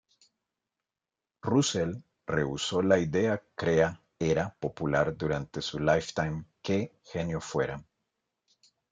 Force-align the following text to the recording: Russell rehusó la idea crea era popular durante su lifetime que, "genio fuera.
Russell 1.43 2.01
rehusó 2.25 2.81
la 2.81 2.97
idea 2.97 3.43
crea 3.53 4.01
era 4.17 4.55
popular 4.59 5.15
durante 5.15 5.61
su 5.61 5.77
lifetime 5.77 6.43
que, 6.63 6.97
"genio 7.03 7.39
fuera. 7.39 7.85